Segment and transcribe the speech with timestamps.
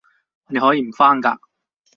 [0.47, 1.37] 你可以唔返㗎